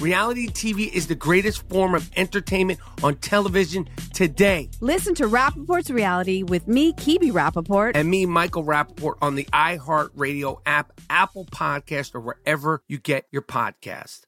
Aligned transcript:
Reality 0.00 0.46
TV 0.46 0.92
is 0.92 1.08
the 1.08 1.16
greatest 1.16 1.68
form 1.68 1.94
of 1.94 2.08
entertainment 2.16 2.78
on 3.02 3.16
television 3.16 3.88
today. 4.14 4.70
Listen 4.80 5.12
to 5.16 5.24
Rapaport's 5.24 5.90
Reality 5.90 6.44
with 6.44 6.68
me, 6.68 6.92
Kebe 6.92 7.32
Rapaport. 7.32 7.92
And 7.96 8.08
me, 8.08 8.24
Michael 8.24 8.64
Rapaport, 8.64 9.14
on 9.20 9.34
the 9.34 9.44
iHeartRadio 9.52 10.60
app, 10.66 10.92
Apple 11.10 11.46
Podcast, 11.46 12.14
or 12.14 12.20
wherever 12.20 12.82
you 12.86 12.98
get 12.98 13.26
your 13.32 13.42
podcast. 13.42 14.20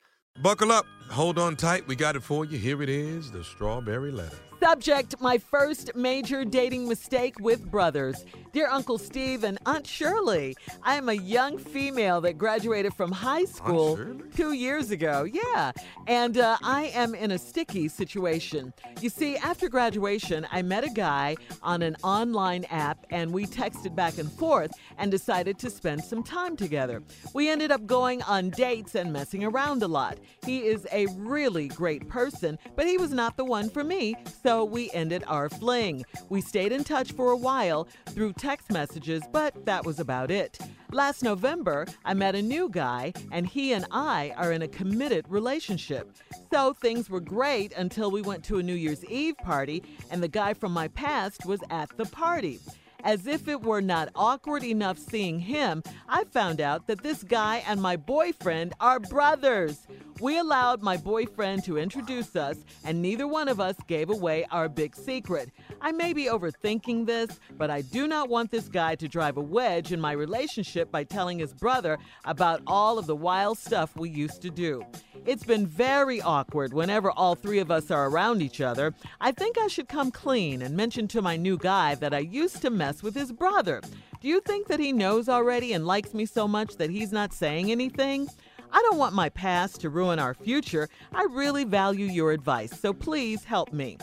Buckle 0.43 0.73
up. 0.73 0.87
Hold 1.11 1.39
on 1.39 1.55
tight. 1.55 1.87
We 1.87 1.95
got 1.95 2.17
it 2.17 2.25
for 2.25 2.45
you. 2.45 2.59
Here 2.59 2.83
it 2.83 2.89
is 2.89 3.31
the 3.31 3.45
strawberry 3.45 4.11
letter. 4.11 4.39
Subject 4.61 5.15
My 5.21 5.39
first 5.39 5.97
major 5.97 6.45
dating 6.45 6.87
mistake 6.87 7.41
with 7.41 7.71
brothers. 7.71 8.27
Dear 8.53 8.69
Uncle 8.69 8.99
Steve 8.99 9.45
and 9.45 9.59
Aunt 9.65 9.87
Shirley, 9.87 10.55
I 10.83 10.97
am 10.97 11.09
a 11.09 11.15
young 11.15 11.57
female 11.57 12.21
that 12.23 12.37
graduated 12.37 12.93
from 12.93 13.11
high 13.11 13.45
school 13.45 13.99
two 14.37 14.53
years 14.53 14.91
ago. 14.91 15.25
Yeah. 15.25 15.73
And 16.09 16.37
uh, 16.37 16.59
I 16.63 16.87
am 16.95 17.15
in 17.15 17.31
a 17.31 17.39
sticky 17.39 17.89
situation. 17.89 18.75
You 19.01 19.09
see, 19.09 19.37
after 19.37 19.69
graduation, 19.69 20.47
I 20.51 20.63
met 20.63 20.85
a 20.85 20.91
guy 20.91 21.37
on 21.63 21.81
an 21.81 21.97
online 22.03 22.65
app 22.65 23.07
and 23.11 23.33
we 23.33 23.47
texted 23.47 23.95
back 23.95 24.19
and 24.19 24.31
forth 24.31 24.73
and 24.99 25.11
decided 25.11 25.59
to 25.61 25.71
spend 25.71 26.05
some 26.05 26.23
time 26.23 26.57
together. 26.57 27.03
We 27.35 27.49
ended 27.49 27.71
up 27.71 27.87
going 27.87 28.21
on 28.23 28.51
dates 28.51 28.95
and 28.95 29.13
messing 29.13 29.45
around 29.45 29.83
a 29.85 29.89
lot. 29.89 30.19
He 30.45 30.67
is 30.67 30.87
a 30.93 31.07
really 31.17 31.69
great 31.69 32.09
person, 32.09 32.59
but 32.77 32.87
he 32.87 32.99
was 32.99 33.13
not 33.13 33.37
the 33.37 33.45
one 33.45 33.71
for 33.71 33.85
me. 33.85 34.17
So 34.43 34.50
so 34.51 34.65
we 34.65 34.91
ended 34.91 35.23
our 35.29 35.49
fling. 35.49 36.05
We 36.29 36.41
stayed 36.41 36.73
in 36.73 36.83
touch 36.83 37.13
for 37.13 37.31
a 37.31 37.37
while 37.37 37.87
through 38.07 38.33
text 38.33 38.73
messages, 38.73 39.23
but 39.31 39.65
that 39.65 39.87
was 39.87 40.01
about 40.01 40.33
it. 40.33 40.59
Last 40.91 41.23
November, 41.23 41.87
I 42.05 42.15
met 42.15 42.35
a 42.35 42.43
new 42.43 42.69
guy, 42.69 43.13
and 43.31 43.47
he 43.47 43.73
and 43.75 43.87
I 43.93 44.35
are 44.37 44.51
in 44.51 44.63
a 44.63 44.67
committed 44.67 45.25
relationship. 45.29 46.11
So 46.53 46.73
things 46.73 47.09
were 47.09 47.21
great 47.21 47.73
until 47.75 48.11
we 48.11 48.23
went 48.23 48.43
to 48.47 48.59
a 48.59 48.63
New 48.65 48.75
Year's 48.75 49.05
Eve 49.05 49.37
party, 49.39 49.85
and 50.11 50.21
the 50.21 50.27
guy 50.27 50.55
from 50.55 50.73
my 50.73 50.89
past 50.89 51.47
was 51.47 51.61
at 51.71 51.97
the 51.97 52.07
party. 52.07 52.59
As 53.05 53.27
if 53.27 53.49
it 53.49 53.63
were 53.63 53.81
not 53.81 54.11
awkward 54.15 54.65
enough 54.65 54.99
seeing 54.99 55.41
him, 55.41 55.83
I 56.09 56.25
found 56.25 56.61
out 56.61 56.87
that 56.87 57.03
this 57.03 57.23
guy 57.23 57.63
and 57.67 57.81
my 57.81 57.97
boyfriend 57.97 58.75
are 58.81 59.01
brothers. 59.01 59.87
We 60.21 60.39
allowed 60.39 60.83
my 60.83 60.97
boyfriend 60.99 61.65
to 61.65 61.79
introduce 61.79 62.37
us, 62.37 62.59
and 62.85 63.01
neither 63.01 63.27
one 63.27 63.49
of 63.49 63.59
us 63.59 63.77
gave 63.87 64.11
away 64.11 64.45
our 64.51 64.69
big 64.69 64.95
secret. 64.95 65.51
I 65.81 65.93
may 65.93 66.13
be 66.13 66.27
overthinking 66.27 67.07
this, 67.07 67.41
but 67.57 67.71
I 67.71 67.81
do 67.81 68.07
not 68.07 68.29
want 68.29 68.51
this 68.51 68.69
guy 68.69 68.95
to 68.97 69.09
drive 69.09 69.37
a 69.37 69.43
wedge 69.43 69.93
in 69.93 70.01
my 70.01 70.13
relationship 70.13 70.91
by 70.91 71.05
telling 71.05 71.39
his 71.39 71.55
brother 71.55 71.99
about 72.25 72.61
all 72.67 72.99
of 72.99 73.07
the 73.07 73.17
wild 73.17 73.59
stuff 73.59 73.97
we 73.97 74.11
used 74.11 74.43
to 74.43 74.51
do. 74.51 74.85
It's 75.27 75.45
been 75.45 75.67
very 75.67 76.21
awkward 76.21 76.73
whenever 76.73 77.11
all 77.11 77.35
three 77.35 77.59
of 77.59 77.71
us 77.71 77.91
are 77.91 78.09
around 78.09 78.43
each 78.43 78.61
other. 78.61 78.95
I 79.21 79.33
think 79.33 79.59
I 79.59 79.69
should 79.69 79.89
come 79.89 80.11
clean 80.11 80.63
and 80.63 80.77
mention 80.77 81.09
to 81.09 81.23
my 81.23 81.37
new 81.37 81.57
guy 81.57 81.95
that 81.97 82.15
I 82.15 82.21
used 82.21 82.61
to 82.63 82.71
mess 82.71 83.03
with 83.03 83.15
his 83.15 83.33
brother. 83.33 83.81
Do 84.21 84.29
you 84.29 84.41
think 84.41 84.67
that 84.69 84.81
he 84.81 84.93
knows 84.93 85.29
already 85.29 85.73
and 85.73 85.87
likes 85.87 86.13
me 86.13 86.27
so 86.27 86.47
much 86.47 86.77
that 86.77 86.91
he's 86.91 87.13
not 87.13 87.33
saying 87.33 87.71
anything? 87.71 88.29
I 88.73 88.83
don't 88.83 88.99
want 88.99 89.15
my 89.15 89.31
past 89.31 89.81
to 89.81 89.91
ruin 89.91 90.19
our 90.19 90.35
future. 90.35 90.89
I 91.13 91.25
really 91.31 91.65
value 91.65 92.07
your 92.07 92.33
advice, 92.33 92.79
so 92.79 92.93
please 92.93 93.45
help 93.45 93.73
me. 93.73 93.99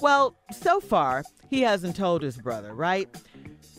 Well, 0.00 0.36
so 0.52 0.80
far, 0.80 1.24
he 1.50 1.62
hasn't 1.62 1.96
told 1.96 2.22
his 2.22 2.36
brother, 2.36 2.74
right? 2.74 3.08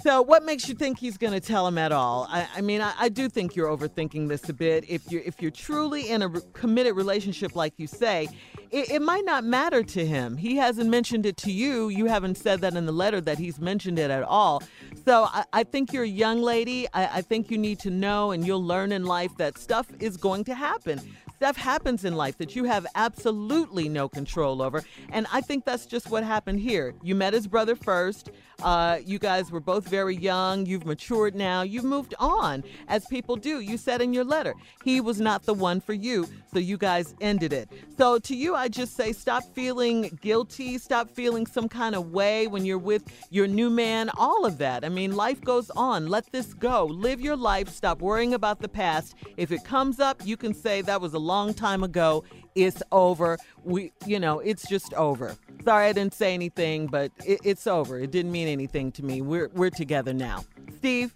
So, 0.06 0.22
what 0.22 0.44
makes 0.44 0.70
you 0.70 0.76
think 0.76 1.00
he's 1.00 1.18
going 1.18 1.34
to 1.34 1.40
tell 1.40 1.68
him 1.68 1.78
at 1.78 1.92
all? 1.92 2.28
I, 2.30 2.48
I 2.56 2.62
mean, 2.62 2.80
I, 2.80 2.94
I, 3.00 3.10
do 3.10 3.28
think 3.28 3.56
you're 3.56 3.76
overthinking 3.76 4.28
this 4.28 4.48
a 4.50 4.54
bit. 4.54 4.86
If 4.88 5.12
you're 5.12 5.24
if 5.24 5.42
you're 5.42 5.50
truly 5.50 6.12
in 6.12 6.22
a 6.22 6.28
re- 6.28 6.42
committed 6.54 6.96
relationship, 6.96 7.56
like 7.56 7.74
you 7.78 7.88
say, 7.88 8.30
it, 8.70 8.92
it, 8.92 9.02
might 9.02 9.26
not 9.26 9.44
matter 9.44 9.82
to 9.82 10.06
him. 10.06 10.38
He 10.38 10.58
hasn't 10.58 10.92
mentioned 10.92 11.26
it 11.26 11.38
to 11.38 11.52
you. 11.52 11.90
You 11.90 12.06
haven't 12.06 12.38
said 12.38 12.62
that 12.62 12.76
in 12.76 12.86
the 12.86 12.92
letter 12.92 13.20
that 13.22 13.40
he's 13.40 13.60
mentioned 13.60 13.98
it 13.98 14.12
at 14.12 14.22
all. 14.22 14.62
So, 15.06 15.24
I, 15.24 15.44
I 15.54 15.64
think 15.64 15.92
you're 15.92 16.04
a 16.04 16.08
young 16.08 16.42
lady. 16.42 16.88
I, 16.94 17.18
I 17.18 17.22
think 17.22 17.50
you 17.50 17.58
need 17.58 17.80
to 17.80 17.90
know, 17.90 18.30
and 18.32 18.46
you'll 18.46 18.64
learn 18.64 18.92
in 18.92 19.06
life 19.06 19.36
that 19.38 19.58
stuff 19.58 19.88
is 20.00 20.18
going 20.18 20.44
to 20.46 20.54
happen 20.54 21.02
stuff 21.36 21.58
happens 21.58 22.06
in 22.06 22.16
life 22.16 22.38
that 22.38 22.56
you 22.56 22.64
have 22.64 22.88
absolutely 22.96 23.90
no 23.90 24.08
control 24.08 24.62
over. 24.62 24.84
And 25.12 25.28
I 25.34 25.42
think 25.42 25.66
that's 25.66 25.86
just 25.86 26.10
what 26.10 26.24
happened 26.24 26.62
here. 26.62 26.96
You 27.04 27.14
met 27.14 27.34
his 27.34 27.48
brother 27.48 27.76
first. 27.76 28.32
Uh, 28.64 29.00
you 29.06 29.20
guys 29.20 29.52
were 29.52 29.60
both 29.60 29.88
very 29.88 30.16
young. 30.16 30.66
You've 30.66 30.86
matured 30.86 31.36
now. 31.36 31.62
You've 31.62 31.84
moved 31.84 32.16
on, 32.20 32.64
as 32.88 33.06
people 33.06 33.36
do. 33.36 33.60
You 33.60 33.78
said 33.78 34.02
in 34.02 34.14
your 34.14 34.24
letter, 34.24 34.54
he 34.84 35.02
was 35.02 35.20
not 35.20 35.44
the 35.44 35.54
one 35.54 35.82
for 35.82 35.94
you, 35.94 36.28
so 36.54 36.60
you 36.60 36.78
guys 36.78 37.16
ended 37.22 37.54
it. 37.54 37.70
So 37.98 38.20
to 38.20 38.36
you, 38.36 38.56
I 38.56 38.68
just 38.68 38.96
say 38.96 39.12
stop 39.12 39.44
feeling 39.54 40.18
guilty, 40.22 40.78
stop 40.78 41.10
feeling 41.10 41.46
some 41.46 41.68
kind 41.70 41.96
of 41.96 42.12
way 42.12 42.48
when 42.48 42.66
you're 42.66 42.78
with 42.78 43.04
your 43.30 43.48
new 43.48 43.70
man, 43.70 44.10
all 44.18 44.46
of 44.46 44.58
that. 44.60 44.86
I 44.86 44.90
mean, 44.90 45.16
life 45.16 45.42
goes 45.42 45.70
on. 45.72 46.08
Let 46.08 46.32
this 46.32 46.54
go. 46.54 46.86
Live 46.86 47.22
your 47.22 47.36
life. 47.36 47.70
Stop 47.70 48.02
worrying 48.02 48.34
about 48.34 48.60
the 48.60 48.70
past. 48.70 49.16
If 49.38 49.52
it 49.52 49.64
comes 49.64 50.00
up, 50.00 50.26
you 50.26 50.38
can 50.38 50.54
say 50.54 50.82
that 50.82 51.02
was 51.02 51.14
a 51.14 51.20
long 51.20 51.54
time 51.54 51.84
ago. 51.84 52.24
It's 52.56 52.82
over. 52.92 53.38
We, 53.64 53.92
you 54.06 54.20
know, 54.20 54.40
it's 54.40 54.68
just 54.68 54.94
over. 54.94 55.36
Sorry 55.66 55.88
I 55.88 55.94
didn't 55.94 56.14
say 56.14 56.34
anything, 56.36 56.88
but 56.88 57.12
it, 57.26 57.40
it's 57.44 57.66
over. 57.66 58.00
It 58.00 58.12
didn't 58.12 58.32
mean 58.32 58.48
anything 58.48 58.92
to 58.94 59.04
me. 59.04 59.22
We're 59.22 59.50
we're 59.54 59.72
together 59.72 60.14
now. 60.14 60.46
Steve. 60.78 61.14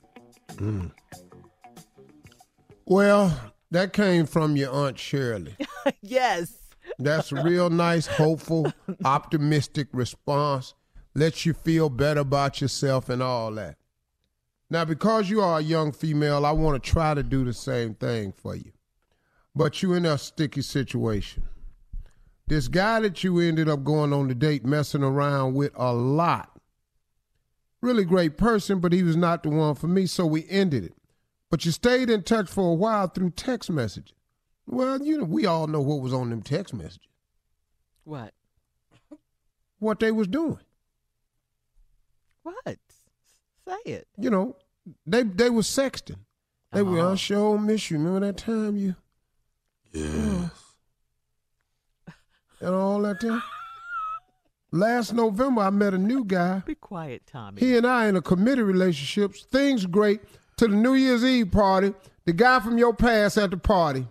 Mm. 0.55 0.91
Well, 2.85 3.39
That 3.71 3.93
came 3.93 4.25
from 4.25 4.55
your 4.55 4.71
Aunt 4.71 4.97
Shirley. 4.97 5.55
yes. 6.01 6.57
That's 6.97 7.31
a 7.31 7.43
real 7.43 7.69
nice, 7.69 8.07
hopeful, 8.07 8.73
optimistic 9.05 9.87
response. 9.93 10.73
Lets 11.13 11.45
you 11.45 11.53
feel 11.53 11.89
better 11.89 12.21
about 12.21 12.61
yourself 12.61 13.09
and 13.09 13.21
all 13.21 13.51
that. 13.53 13.77
Now, 14.71 14.85
because 14.85 15.29
you 15.29 15.41
are 15.41 15.59
a 15.59 15.63
young 15.63 15.91
female, 15.91 16.45
I 16.45 16.51
want 16.51 16.83
to 16.83 16.89
try 16.89 17.13
to 17.13 17.23
do 17.23 17.43
the 17.43 17.53
same 17.53 17.93
thing 17.93 18.31
for 18.31 18.55
you. 18.55 18.71
But 19.55 19.81
you're 19.81 19.97
in 19.97 20.05
a 20.05 20.17
sticky 20.17 20.61
situation. 20.61 21.43
This 22.49 22.67
guy 22.67 22.99
that 23.01 23.23
you 23.23 23.39
ended 23.39 23.69
up 23.69 23.83
going 23.83 24.11
on 24.11 24.27
the 24.27 24.33
date 24.33 24.65
messing 24.65 25.03
around 25.03 25.53
with 25.53 25.71
a 25.75 25.93
lot. 25.93 26.59
Really 27.79 28.03
great 28.03 28.37
person, 28.37 28.79
but 28.79 28.91
he 28.91 29.03
was 29.03 29.15
not 29.15 29.43
the 29.43 29.49
one 29.49 29.75
for 29.75 29.87
me, 29.87 30.07
so 30.07 30.25
we 30.25 30.49
ended 30.49 30.83
it. 30.83 30.95
But 31.51 31.63
you 31.63 31.71
stayed 31.71 32.09
in 32.09 32.23
touch 32.23 32.49
for 32.49 32.71
a 32.71 32.73
while 32.73 33.07
through 33.07 33.29
text 33.31 33.69
messages. 33.69 34.13
Well, 34.65 34.99
you 35.01 35.19
know, 35.19 35.23
we 35.25 35.45
all 35.45 35.67
know 35.67 35.79
what 35.79 36.01
was 36.01 36.11
on 36.11 36.31
them 36.31 36.41
text 36.41 36.73
messages. 36.73 37.07
What? 38.03 38.33
What 39.77 39.99
they 39.99 40.11
was 40.11 40.27
doing. 40.27 40.57
What? 42.41 42.79
Say 43.67 43.77
it. 43.85 44.07
You 44.17 44.31
know, 44.31 44.55
they 45.05 45.21
they 45.21 45.51
was 45.51 45.67
sexting. 45.67 46.17
They 46.71 46.81
were, 46.81 46.99
Uh-huh. 46.99 47.11
I 47.11 47.15
sure 47.15 47.59
miss 47.59 47.91
you. 47.91 47.99
Remember 47.99 48.25
that 48.25 48.37
time 48.37 48.75
you 48.75 48.95
Yes. 49.93 50.49
And 52.61 52.73
all 52.73 53.01
that 53.01 53.21
time? 53.21 53.41
Last 54.71 55.13
November, 55.13 55.61
I 55.61 55.69
met 55.71 55.93
a 55.93 55.97
new 55.97 56.23
guy. 56.23 56.61
Be 56.65 56.75
quiet, 56.75 57.23
Tommy. 57.25 57.59
He 57.59 57.75
and 57.75 57.87
I 57.87 58.07
in 58.07 58.15
a 58.15 58.21
committed 58.21 58.65
relationship. 58.65 59.35
Things 59.35 59.85
great. 59.85 60.21
To 60.57 60.67
the 60.67 60.75
New 60.75 60.93
Year's 60.93 61.23
Eve 61.23 61.51
party, 61.51 61.93
the 62.25 62.33
guy 62.33 62.59
from 62.59 62.77
your 62.77 62.93
past 62.93 63.37
at 63.37 63.49
the 63.49 63.57
party. 63.57 64.05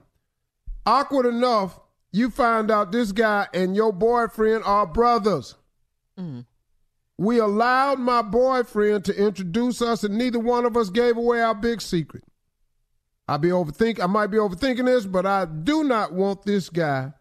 Awkward 0.87 1.27
enough, 1.27 1.79
you 2.11 2.31
find 2.31 2.71
out 2.71 2.91
this 2.91 3.13
guy 3.13 3.47
and 3.53 3.77
your 3.77 3.93
boyfriend 3.93 4.65
are 4.65 4.87
brothers. 4.87 5.55
Mm. 6.19 6.47
We 7.19 7.39
allowed 7.39 7.99
my 7.99 8.23
boyfriend 8.23 9.05
to 9.05 9.15
introduce 9.15 9.83
us, 9.83 10.05
and 10.05 10.17
neither 10.17 10.39
one 10.39 10.65
of 10.65 10.77
us 10.77 10.89
gave 10.89 11.17
away 11.17 11.43
our 11.43 11.55
big 11.55 11.83
secret. 11.83 12.25
I 13.29 13.37
be 13.37 13.49
overthink. 13.49 14.01
I 14.01 14.07
might 14.07 14.29
be 14.29 14.39
overthinking 14.39 14.87
this, 14.87 15.05
but 15.05 15.27
I 15.27 15.45
do 15.45 15.85
not 15.85 16.15
want 16.15 16.45
this 16.45 16.71
guy 16.71 17.13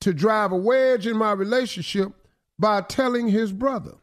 to 0.00 0.12
drive 0.12 0.52
a 0.52 0.56
wedge 0.56 1.06
in 1.06 1.16
my 1.16 1.32
relationship 1.32 2.12
by 2.58 2.80
telling 2.82 3.28
his 3.28 3.52
brother. 3.52 3.96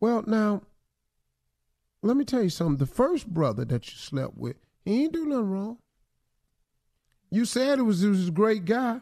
Well, 0.00 0.24
now, 0.26 0.62
let 2.02 2.16
me 2.16 2.24
tell 2.24 2.42
you 2.42 2.50
something. 2.50 2.78
The 2.78 2.86
first 2.86 3.26
brother 3.26 3.64
that 3.66 3.86
you 3.90 3.98
slept 3.98 4.36
with, 4.36 4.56
he 4.84 5.04
ain't 5.04 5.12
do 5.12 5.26
nothing 5.26 5.50
wrong. 5.50 5.78
You 7.30 7.44
said 7.44 7.78
it 7.78 7.82
was, 7.82 8.02
it 8.02 8.08
was 8.08 8.28
a 8.28 8.32
great 8.32 8.64
guy. 8.64 9.00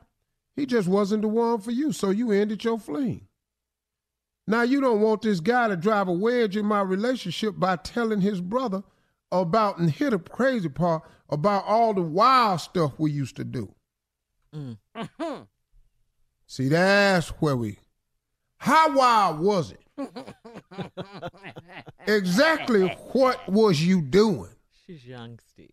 He 0.57 0.67
just 0.67 0.89
wasn't 0.89 1.23
the 1.23 1.29
one 1.29 1.61
for 1.61 1.71
you, 1.71 1.93
so 1.93 2.11
you 2.11 2.33
ended 2.33 2.65
your 2.65 2.79
fling. 2.79 3.29
Now 4.47 4.63
you 4.63 4.81
don't 4.81 5.01
want 5.01 5.23
this 5.23 5.41
guy 5.41 5.69
to 5.69 5.77
drive 5.77 6.09
a 6.09 6.13
wedge 6.13 6.57
in 6.57 6.67
my 6.67 6.81
relationship 6.81 7.55
by 7.59 7.77
telling 7.77 8.23
his 8.23 8.41
brother 8.41 8.83
about 9.31 9.79
and 9.79 9.91
hit 9.91 10.13
a 10.13 10.19
crazy 10.19 10.69
part 10.69 11.03
about 11.29 11.65
all 11.65 11.95
the 11.95 12.03
wild 12.03 12.61
stuff 12.61 12.99
we 12.99 13.11
used 13.11 13.37
to 13.37 13.45
do. 13.45 13.75
Mm. 14.55 14.79
Mm-hmm. 14.97 15.43
See, 16.47 16.69
that's 16.69 17.29
where 17.41 17.57
we. 17.57 17.79
How 18.59 18.95
wild 18.97 19.41
was 19.41 19.73
it? 19.73 19.81
exactly 22.07 22.89
what 23.13 23.49
was 23.49 23.85
you 23.85 24.01
doing? 24.01 24.51
She's 24.87 25.05
young, 25.05 25.39
Steve. 25.49 25.71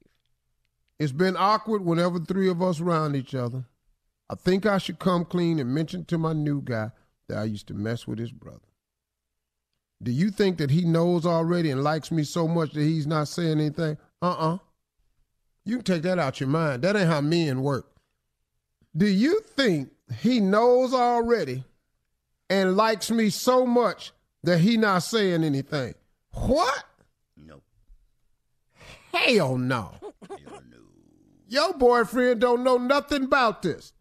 It's 1.00 1.12
been 1.12 1.36
awkward 1.38 1.84
whenever 1.84 2.20
three 2.20 2.50
of 2.50 2.62
us 2.62 2.80
around 2.80 3.16
each 3.16 3.36
other. 3.36 3.66
I 4.30 4.36
think 4.36 4.66
I 4.66 4.78
should 4.78 5.00
come 5.00 5.26
clean 5.26 5.60
and 5.60 5.74
mention 5.74 6.06
to 6.06 6.18
my 6.18 6.34
new 6.34 6.62
guy 6.62 6.92
that 7.28 7.38
I 7.38 7.44
used 7.46 7.68
to 7.68 7.74
mess 7.74 8.08
with 8.08 8.20
his 8.20 8.32
brother. 8.32 8.60
Do 10.02 10.12
you 10.12 10.30
think 10.30 10.58
that 10.58 10.72
he 10.72 10.86
knows 10.86 11.26
already 11.26 11.72
and 11.72 11.84
likes 11.84 12.12
me 12.12 12.24
so 12.24 12.48
much 12.48 12.74
that 12.74 12.82
he's 12.82 13.08
not 13.08 13.28
saying 13.28 13.60
anything? 13.60 13.98
Uh-uh. 14.22 14.58
You 15.64 15.78
can 15.78 15.86
take 15.86 16.04
that 16.04 16.20
out 16.20 16.40
your 16.40 16.50
mind. 16.50 16.84
That 16.84 16.96
ain't 16.96 17.08
how 17.08 17.22
men 17.22 17.62
work. 17.62 17.95
Do 18.96 19.08
you 19.08 19.42
think 19.42 19.90
he 20.20 20.40
knows 20.40 20.94
already 20.94 21.64
and 22.50 22.78
likes 22.78 23.12
me 23.12 23.30
so 23.30 23.66
much 23.66 24.14
that 24.44 24.60
he 24.60 24.78
not 24.78 25.00
saying 25.00 25.44
anything? 25.44 25.96
What? 26.32 26.84
No. 27.36 27.62
Hell 29.14 29.58
no. 29.58 29.92
Your 31.48 31.74
boyfriend 31.74 32.42
don't 32.42 32.64
know 32.64 32.78
nothing 32.78 33.26
about 33.26 33.62
this. 33.62 33.94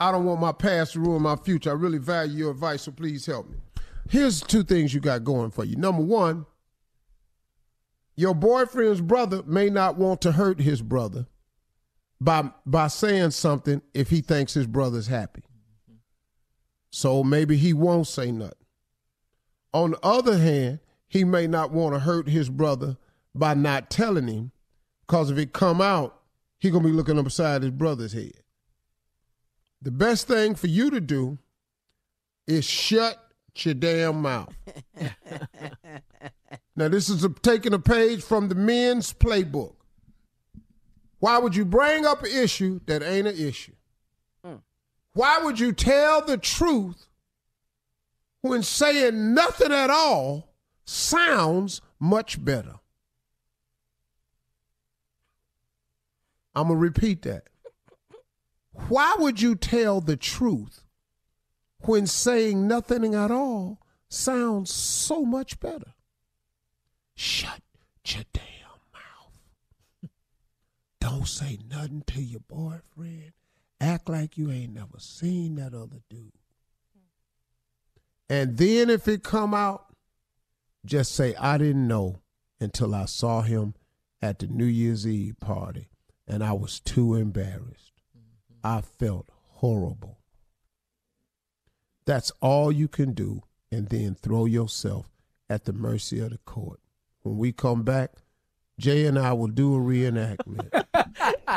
I 0.00 0.10
don't 0.10 0.24
want 0.24 0.40
my 0.40 0.52
past 0.52 0.92
to 0.92 1.00
ruin 1.00 1.22
my 1.22 1.36
future. 1.36 1.70
I 1.70 1.74
really 1.74 1.98
value 1.98 2.38
your 2.38 2.50
advice, 2.50 2.82
so 2.82 2.92
please 2.92 3.24
help 3.24 3.48
me. 3.48 3.56
Here's 4.10 4.40
two 4.40 4.64
things 4.64 4.92
you 4.92 5.00
got 5.00 5.24
going 5.24 5.50
for 5.50 5.64
you. 5.64 5.76
Number 5.76 6.02
one, 6.02 6.46
your 8.16 8.34
boyfriend's 8.34 9.00
brother 9.00 9.42
may 9.44 9.70
not 9.70 9.96
want 9.96 10.20
to 10.22 10.32
hurt 10.32 10.60
his 10.60 10.82
brother 10.82 11.26
by 12.24 12.50
by 12.64 12.88
saying 12.88 13.30
something 13.30 13.82
if 13.92 14.08
he 14.08 14.22
thinks 14.22 14.54
his 14.54 14.66
brother's 14.66 15.06
happy. 15.06 15.42
So 16.90 17.22
maybe 17.22 17.56
he 17.56 17.72
won't 17.72 18.06
say 18.06 18.32
nothing. 18.32 18.54
On 19.74 19.90
the 19.90 20.00
other 20.02 20.38
hand, 20.38 20.80
he 21.06 21.24
may 21.24 21.46
not 21.46 21.70
want 21.70 21.94
to 21.94 21.98
hurt 22.00 22.28
his 22.28 22.48
brother 22.48 22.96
by 23.34 23.52
not 23.54 23.90
telling 23.90 24.28
him, 24.28 24.52
because 25.06 25.30
if 25.30 25.36
it 25.36 25.52
come 25.52 25.80
out, 25.80 26.18
he 26.58 26.70
gonna 26.70 26.84
be 26.84 26.92
looking 26.92 27.18
upside 27.18 27.62
his 27.62 27.72
brother's 27.72 28.12
head. 28.12 28.40
The 29.82 29.90
best 29.90 30.26
thing 30.26 30.54
for 30.54 30.68
you 30.68 30.88
to 30.90 31.00
do 31.00 31.38
is 32.46 32.64
shut 32.64 33.18
your 33.56 33.74
damn 33.74 34.22
mouth. 34.22 34.56
now 36.76 36.88
this 36.88 37.10
is 37.10 37.22
a, 37.22 37.28
taking 37.28 37.74
a 37.74 37.78
page 37.78 38.22
from 38.22 38.48
the 38.48 38.54
men's 38.54 39.12
playbook. 39.12 39.74
Why 41.24 41.38
would 41.38 41.56
you 41.56 41.64
bring 41.64 42.04
up 42.04 42.22
an 42.22 42.30
issue 42.30 42.80
that 42.84 43.02
ain't 43.02 43.26
an 43.26 43.34
issue? 43.34 43.72
Hmm. 44.44 44.56
Why 45.14 45.38
would 45.38 45.58
you 45.58 45.72
tell 45.72 46.20
the 46.20 46.36
truth 46.36 47.06
when 48.42 48.62
saying 48.62 49.32
nothing 49.32 49.72
at 49.72 49.88
all 49.88 50.52
sounds 50.84 51.80
much 51.98 52.44
better? 52.44 52.74
I'm 56.54 56.68
going 56.68 56.78
to 56.78 56.82
repeat 56.82 57.22
that. 57.22 57.44
Why 58.88 59.16
would 59.18 59.40
you 59.40 59.54
tell 59.54 60.02
the 60.02 60.18
truth 60.18 60.82
when 61.78 62.06
saying 62.06 62.68
nothing 62.68 63.14
at 63.14 63.30
all 63.30 63.80
sounds 64.10 64.70
so 64.70 65.24
much 65.24 65.58
better? 65.58 65.94
Shut 67.14 67.62
your 68.04 68.24
damn. 68.34 68.63
Don't 71.14 71.28
say 71.28 71.58
nothing 71.70 72.02
to 72.08 72.20
your 72.20 72.40
boyfriend. 72.40 73.34
Act 73.80 74.08
like 74.08 74.36
you 74.36 74.50
ain't 74.50 74.74
never 74.74 74.98
seen 74.98 75.54
that 75.54 75.72
other 75.72 76.02
dude. 76.10 76.32
And 78.28 78.56
then 78.56 78.90
if 78.90 79.06
it 79.06 79.22
come 79.22 79.54
out, 79.54 79.94
just 80.84 81.14
say 81.14 81.36
I 81.36 81.56
didn't 81.56 81.86
know 81.86 82.16
until 82.58 82.96
I 82.96 83.04
saw 83.04 83.42
him 83.42 83.74
at 84.20 84.40
the 84.40 84.48
New 84.48 84.64
Year's 84.64 85.06
Eve 85.06 85.38
party 85.38 85.88
and 86.26 86.42
I 86.42 86.52
was 86.52 86.80
too 86.80 87.14
embarrassed. 87.14 87.92
Mm-hmm. 88.18 88.66
I 88.66 88.80
felt 88.80 89.28
horrible. 89.50 90.18
That's 92.06 92.32
all 92.40 92.72
you 92.72 92.88
can 92.88 93.12
do 93.12 93.42
and 93.70 93.88
then 93.88 94.16
throw 94.16 94.46
yourself 94.46 95.12
at 95.48 95.64
the 95.64 95.72
mercy 95.72 96.18
of 96.18 96.30
the 96.30 96.38
court. 96.38 96.80
When 97.22 97.38
we 97.38 97.52
come 97.52 97.84
back, 97.84 98.14
Jay 98.80 99.06
and 99.06 99.16
I 99.16 99.32
will 99.32 99.46
do 99.46 99.76
a 99.76 99.78
reenactment. 99.78 100.84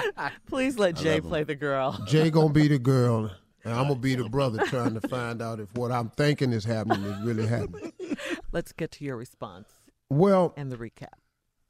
Please 0.48 0.78
let 0.78 0.96
Jay 0.96 1.22
play 1.22 1.44
the 1.44 1.56
girl. 1.56 2.00
Jay 2.08 2.30
gonna 2.30 2.54
be 2.54 2.68
the 2.68 2.80
girl, 2.94 3.32
and 3.64 3.74
I'm 3.74 3.88
gonna 3.88 3.96
be 4.00 4.16
the 4.16 4.30
brother 4.30 4.66
trying 4.66 5.00
to 5.00 5.08
find 5.08 5.42
out 5.42 5.60
if 5.60 5.74
what 5.76 5.92
I'm 5.92 6.10
thinking 6.10 6.54
is 6.54 6.64
happening 6.64 7.04
is 7.04 7.22
really 7.22 7.48
happening. 7.48 7.94
Let's 8.52 8.72
get 8.72 8.92
to 8.94 9.04
your 9.06 9.18
response 9.18 9.70
Well, 10.10 10.54
and 10.58 10.72
the 10.72 10.78
recap. 10.78 11.14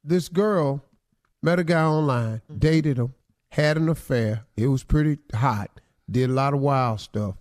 this 0.04 0.30
girl 0.30 0.84
met 1.42 1.60
a 1.60 1.64
guy 1.64 1.84
online, 1.84 2.42
mm-hmm. 2.50 2.60
dated 2.60 2.98
him, 2.98 3.14
had 3.52 3.78
an 3.78 3.90
affair. 3.90 4.46
It 4.56 4.68
was 4.68 4.84
pretty 4.84 5.18
hot. 5.34 5.80
Did 6.10 6.30
a 6.30 6.34
lot 6.34 6.54
of 6.54 6.60
wild 6.62 7.02
stuff. 7.02 7.36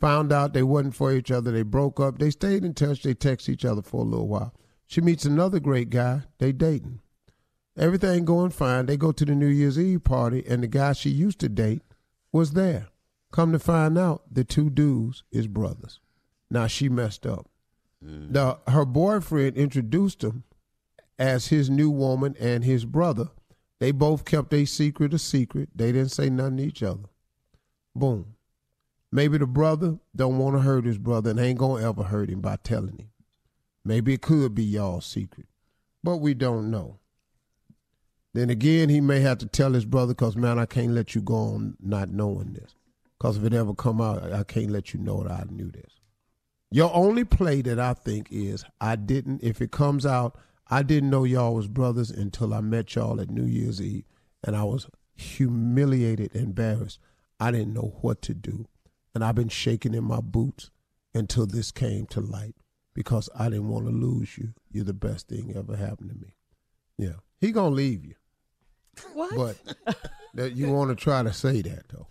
Found 0.00 0.32
out 0.32 0.52
they 0.52 0.62
wasn't 0.62 0.94
for 0.96 1.12
each 1.12 1.30
other. 1.30 1.50
They 1.52 1.62
broke 1.62 2.00
up. 2.00 2.18
They 2.18 2.30
stayed 2.30 2.64
in 2.64 2.74
touch. 2.74 3.02
They 3.02 3.14
text 3.14 3.48
each 3.48 3.64
other 3.64 3.82
for 3.82 4.00
a 4.00 4.04
little 4.04 4.28
while. 4.28 4.52
She 4.86 5.00
meets 5.00 5.24
another 5.24 5.60
great 5.60 5.90
guy. 5.90 6.22
They 6.38 6.52
dating. 6.52 7.00
Everything 7.76 8.24
going 8.24 8.50
fine. 8.50 8.86
They 8.86 8.96
go 8.96 9.12
to 9.12 9.24
the 9.24 9.34
New 9.34 9.46
Year's 9.46 9.78
Eve 9.78 10.04
party, 10.04 10.44
and 10.46 10.62
the 10.62 10.66
guy 10.66 10.92
she 10.92 11.10
used 11.10 11.38
to 11.40 11.48
date 11.48 11.82
was 12.30 12.52
there. 12.52 12.88
Come 13.32 13.52
to 13.52 13.58
find 13.58 13.96
out, 13.96 14.22
the 14.30 14.44
two 14.44 14.68
dudes 14.68 15.24
is 15.30 15.46
brothers. 15.46 16.00
Now 16.50 16.66
she 16.66 16.90
messed 16.90 17.26
up. 17.26 17.48
Mm. 18.04 18.32
The, 18.32 18.58
her 18.70 18.84
boyfriend 18.84 19.56
introduced 19.56 20.22
him 20.22 20.44
as 21.18 21.48
his 21.48 21.70
new 21.70 21.90
woman 21.90 22.36
and 22.38 22.64
his 22.64 22.84
brother. 22.84 23.30
They 23.78 23.90
both 23.90 24.24
kept 24.24 24.52
a 24.52 24.64
secret 24.66 25.14
a 25.14 25.18
secret. 25.18 25.70
They 25.74 25.92
didn't 25.92 26.10
say 26.10 26.28
nothing 26.28 26.58
to 26.58 26.62
each 26.64 26.82
other. 26.82 27.08
Boom. 27.96 28.34
Maybe 29.10 29.38
the 29.38 29.46
brother 29.46 29.98
don't 30.14 30.38
want 30.38 30.56
to 30.56 30.62
hurt 30.62 30.84
his 30.84 30.98
brother 30.98 31.30
and 31.30 31.40
ain't 31.40 31.58
gonna 31.58 31.88
ever 31.88 32.04
hurt 32.04 32.30
him 32.30 32.40
by 32.40 32.56
telling 32.56 32.98
him. 32.98 33.10
Maybe 33.84 34.14
it 34.14 34.22
could 34.22 34.54
be 34.54 34.62
y'all's 34.62 35.06
secret, 35.06 35.46
but 36.02 36.18
we 36.18 36.34
don't 36.34 36.70
know. 36.70 36.98
Then 38.34 38.48
again, 38.48 38.88
he 38.88 39.00
may 39.00 39.20
have 39.20 39.38
to 39.38 39.46
tell 39.46 39.72
his 39.72 39.84
brother, 39.84 40.14
cause 40.14 40.36
man, 40.36 40.58
I 40.58 40.66
can't 40.66 40.92
let 40.92 41.14
you 41.14 41.20
go 41.20 41.34
on 41.34 41.76
not 41.80 42.10
knowing 42.10 42.54
this. 42.54 42.74
Cause 43.18 43.36
if 43.36 43.44
it 43.44 43.52
ever 43.52 43.74
come 43.74 44.00
out, 44.00 44.32
I 44.32 44.42
can't 44.42 44.70
let 44.70 44.94
you 44.94 45.00
know 45.00 45.22
that 45.22 45.30
I 45.30 45.44
knew 45.50 45.70
this. 45.70 46.00
Your 46.70 46.90
only 46.94 47.24
play 47.24 47.60
that 47.62 47.78
I 47.78 47.92
think 47.92 48.28
is 48.30 48.64
I 48.80 48.96
didn't. 48.96 49.42
If 49.42 49.60
it 49.60 49.70
comes 49.70 50.06
out, 50.06 50.38
I 50.70 50.82
didn't 50.82 51.10
know 51.10 51.24
y'all 51.24 51.54
was 51.54 51.68
brothers 51.68 52.10
until 52.10 52.54
I 52.54 52.62
met 52.62 52.94
y'all 52.94 53.20
at 53.20 53.28
New 53.28 53.44
Year's 53.44 53.80
Eve, 53.80 54.04
and 54.42 54.56
I 54.56 54.64
was 54.64 54.88
humiliated, 55.14 56.34
embarrassed. 56.34 56.98
I 57.38 57.50
didn't 57.50 57.74
know 57.74 57.98
what 58.00 58.22
to 58.22 58.34
do, 58.34 58.66
and 59.14 59.22
I've 59.22 59.34
been 59.34 59.50
shaking 59.50 59.92
in 59.92 60.04
my 60.04 60.20
boots 60.20 60.70
until 61.14 61.44
this 61.44 61.72
came 61.72 62.06
to 62.06 62.20
light 62.20 62.54
because 62.94 63.28
I 63.38 63.50
didn't 63.50 63.68
want 63.68 63.84
to 63.84 63.92
lose 63.92 64.38
you. 64.38 64.54
You're 64.70 64.84
the 64.84 64.94
best 64.94 65.28
thing 65.28 65.52
ever 65.54 65.76
happened 65.76 66.10
to 66.10 66.16
me. 66.16 66.36
Yeah, 66.96 67.20
he 67.38 67.52
gonna 67.52 67.74
leave 67.74 68.02
you. 68.04 68.14
What? 69.14 69.34
But 69.84 69.96
that 70.34 70.52
you 70.52 70.70
want 70.70 70.90
to 70.90 70.96
try 70.96 71.22
to 71.22 71.32
say 71.32 71.62
that 71.62 71.84
though. 71.88 72.06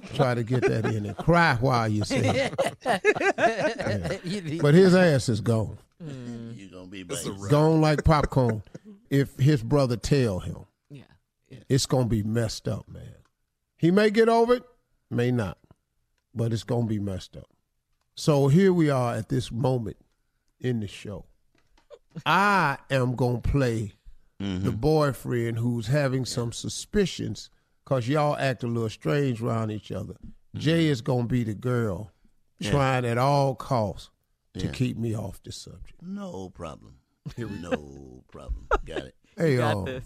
try 0.14 0.34
to 0.34 0.42
get 0.42 0.62
that 0.62 0.84
in 0.86 1.06
and 1.06 1.16
cry 1.16 1.56
while 1.60 1.88
you 1.88 2.04
say 2.04 2.50
it. 2.54 2.54
Yeah. 4.24 4.58
But 4.60 4.74
his 4.74 4.94
ass 4.94 5.28
is 5.28 5.40
gone. 5.40 5.78
Mm. 6.02 6.56
You 6.56 6.68
gonna 6.70 6.86
be 6.86 7.00
It's 7.02 7.24
a 7.26 7.30
back. 7.30 7.40
wrap. 7.40 7.50
Gone 7.50 7.80
like 7.80 8.04
popcorn. 8.04 8.62
if 9.10 9.36
his 9.38 9.62
brother 9.62 9.96
tell 9.96 10.38
him, 10.40 10.66
yeah. 10.90 11.02
it's 11.68 11.86
gonna 11.86 12.06
be 12.06 12.22
messed 12.22 12.68
up, 12.68 12.88
man. 12.88 13.14
He 13.76 13.90
may 13.90 14.10
get 14.10 14.28
over 14.28 14.54
it, 14.54 14.62
may 15.10 15.30
not, 15.30 15.58
but 16.34 16.52
it's 16.52 16.64
gonna 16.64 16.86
be 16.86 16.98
messed 16.98 17.36
up. 17.36 17.48
So 18.14 18.48
here 18.48 18.72
we 18.72 18.90
are 18.90 19.14
at 19.14 19.28
this 19.28 19.50
moment 19.50 19.96
in 20.60 20.80
the 20.80 20.88
show. 20.88 21.24
I 22.26 22.78
am 22.90 23.14
gonna 23.14 23.38
play 23.40 23.92
the 24.40 24.70
boyfriend 24.72 25.58
who's 25.58 25.88
having 25.88 26.24
some 26.24 26.52
suspicions 26.52 27.50
because 27.84 28.08
y'all 28.08 28.36
act 28.36 28.62
a 28.62 28.66
little 28.66 28.88
strange 28.88 29.42
around 29.42 29.70
each 29.70 29.90
other. 29.90 30.14
Jay 30.54 30.86
is 30.86 31.00
gonna 31.00 31.26
be 31.26 31.42
the 31.44 31.54
girl 31.54 32.12
Yeah. 32.60 32.70
trying 32.70 33.04
at 33.04 33.18
all 33.18 33.54
costs 33.54 34.10
to 34.54 34.68
keep 34.68 34.96
me 34.96 35.14
off 35.16 35.42
the 35.42 35.52
subject. 35.52 36.00
No 36.02 36.50
problem. 36.50 36.96
no 37.36 38.24
problem. 38.30 38.66
Got 38.84 38.98
it. 38.98 39.14
Hey, 39.36 39.56
Got 39.56 39.76
uh, 39.76 39.82
this. 39.84 40.04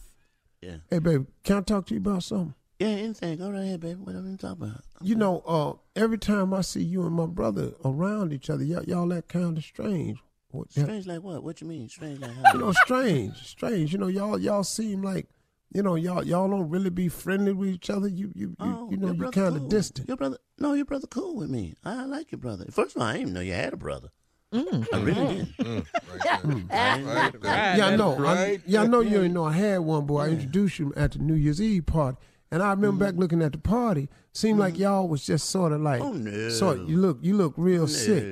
Yeah. 0.61 0.77
hey, 0.91 0.99
baby, 0.99 1.25
can 1.45 1.57
I 1.59 1.61
talk 1.62 1.87
to 1.87 1.95
you 1.95 2.01
about 2.01 2.23
something? 2.23 2.55
Yeah, 2.79 2.89
anything. 2.89 3.39
Go 3.39 3.51
right 3.51 3.61
ahead, 3.62 3.81
baby. 3.81 3.95
Whatever 4.01 4.29
you 4.29 4.37
talk 4.37 4.53
about. 4.53 4.81
You 5.01 5.15
know, 5.15 5.41
uh, 5.47 5.75
every 5.95 6.19
time 6.19 6.53
I 6.53 6.62
see 6.62 6.83
you 6.83 7.05
and 7.07 7.15
my 7.15 7.27
brother 7.27 7.73
around 7.85 8.33
each 8.33 8.51
other, 8.51 8.65
y'all, 8.65 8.83
y'all 8.85 9.12
act 9.12 9.29
kind 9.29 9.57
of 9.57 9.65
strange. 9.65 10.19
What, 10.52 10.71
Strange 10.71 11.06
like 11.06 11.23
what? 11.23 11.42
What 11.42 11.61
you 11.61 11.66
mean? 11.66 11.88
Strange 11.88 12.21
like 12.21 12.30
how? 12.35 12.52
you 12.52 12.59
know, 12.61 12.73
strange, 12.73 13.37
strange. 13.47 13.92
You 13.92 13.99
know, 13.99 14.09
y'all 14.09 14.38
y'all 14.38 14.64
seem 14.64 15.02
like, 15.02 15.28
you 15.73 15.82
know, 15.82 15.94
y'all 15.94 16.23
y'all 16.25 16.49
don't 16.49 16.68
really 16.68 16.90
be 16.90 17.09
friendly 17.09 17.52
with 17.52 17.71
each 17.71 17.90
other. 17.90 18.06
You 18.06 18.30
you 18.35 18.49
you, 18.49 18.56
Oh, 18.61 18.90
you 18.90 18.97
know, 18.99 19.06
your 19.06 19.14
you 19.14 19.21
brother 19.21 19.32
kind 19.32 19.56
of 19.56 19.62
cool. 19.62 19.68
distant. 19.68 20.09
Your 20.09 20.16
brother, 20.16 20.38
no, 20.59 20.75
your 20.75 20.85
brother 20.85 21.06
cool 21.06 21.37
with 21.37 21.50
me. 21.50 21.75
I 21.85 22.04
like 22.04 22.30
your 22.32 22.38
brother. 22.38 22.66
First 22.71 22.97
of 22.97 23.02
all, 23.02 23.09
I 23.09 23.12
didn't 23.14 23.23
even 23.23 23.35
know 23.35 23.40
you 23.40 23.54
had 23.54 23.73
a 23.73 23.76
brother. 23.76 24.11
Mm. 24.52 24.87
I 24.92 25.00
really 25.00 25.21
mm. 25.21 25.56
didn't. 25.56 25.56
Mm, 25.59 25.87
right 26.12 26.68
there. 26.68 26.97
Mm. 26.99 27.06
Right 27.06 27.40
there. 27.40 27.76
yeah, 27.78 27.87
I 27.87 27.97
know. 27.97 28.14
I, 28.14 28.18
Right. 28.18 28.61
yeah, 28.66 28.82
I 28.82 28.87
know 28.87 29.00
you 29.00 29.11
didn't 29.11 29.32
know 29.32 29.44
I 29.44 29.52
had 29.52 29.78
one, 29.78 30.04
boy. 30.04 30.21
I 30.21 30.28
introduced 30.28 30.78
you 30.78 30.92
at 30.94 31.12
the 31.12 31.18
New 31.21 31.35
Year's 31.35 31.61
Eve 31.61 31.87
party, 31.87 32.18
and 32.50 32.62
I 32.62 32.71
remember 32.71 33.06
back 33.06 33.12
mm-hmm. 33.12 33.23
looking 33.23 33.42
at 33.42 33.52
the 33.52 33.59
party. 33.59 34.11
Seemed 34.35 34.59
like 34.59 34.75
mm-hmm. 34.75 34.82
y'all 34.82 35.09
was 35.09 35.25
just 35.25 35.49
sort 35.49 35.73
of 35.73 35.80
like, 35.80 36.02
Oh, 36.02 36.12
no. 36.12 36.50
sort 36.50 36.80
you 36.80 36.99
look 36.99 37.18
you 37.23 37.35
look 37.35 37.54
real 37.56 37.87
sick. 37.87 38.25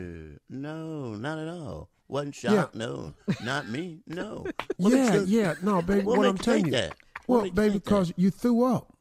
No, 0.51 1.15
not 1.15 1.39
at 1.39 1.49
all. 1.49 1.89
Wasn't 2.11 2.35
shocked. 2.35 2.75
No, 2.75 3.15
not 3.45 3.69
me. 3.69 4.01
No. 4.07 4.47
What 4.77 4.93
yeah, 4.95 5.15
you- 5.15 5.25
yeah. 5.27 5.55
No, 5.63 5.81
baby, 5.83 6.03
what 6.05 6.19
what, 6.19 6.27
I'm 6.27 6.37
you 6.37 6.43
telling 6.43 6.67
you. 6.67 6.73
that? 6.73 6.97
Well, 7.27 7.47
you 7.47 7.53
baby, 7.53 7.75
that? 7.75 7.85
because 7.85 8.13
you 8.17 8.31
threw 8.31 8.65
up. 8.65 8.93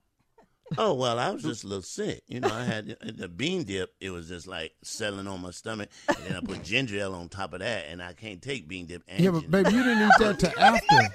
Oh 0.77 0.93
well, 0.93 1.17
I 1.17 1.31
was 1.31 1.41
just 1.41 1.63
a 1.63 1.67
little 1.67 1.81
sick. 1.81 2.21
You 2.27 2.41
know, 2.41 2.49
I 2.53 2.63
had 2.63 2.95
the 3.17 3.27
bean 3.27 3.63
dip. 3.63 3.91
It 3.99 4.11
was 4.11 4.27
just 4.27 4.45
like 4.47 4.73
settling 4.83 5.27
on 5.27 5.41
my 5.41 5.49
stomach, 5.49 5.89
and 6.07 6.17
then 6.27 6.35
I 6.35 6.41
put 6.41 6.63
ginger 6.63 6.97
ale 6.97 7.15
on 7.15 7.27
top 7.29 7.53
of 7.53 7.59
that, 7.61 7.85
and 7.89 8.03
I 8.03 8.13
can't 8.13 8.39
take 8.41 8.67
bean 8.67 8.85
dip. 8.85 9.01
And 9.07 9.19
Yeah, 9.19 9.31
but 9.31 9.49
baby, 9.49 9.71
you 9.71 9.83
didn't 9.83 10.03
eat 10.03 10.11
that 10.19 10.39
to 10.39 10.59
after. 10.59 10.95